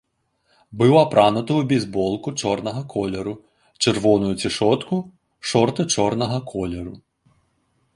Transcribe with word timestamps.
Быў 0.79 0.95
апрануты 1.01 1.51
ў 1.57 1.61
бейсболку 1.73 2.33
чорнага 2.45 2.81
колеру, 2.95 3.35
чырвоную 3.85 4.33
цішотку, 4.41 4.95
шорты 5.53 5.91
чорнага 5.99 6.37
колеру. 6.55 7.01